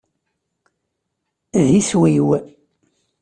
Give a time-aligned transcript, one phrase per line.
[1.67, 2.29] D iswi-w.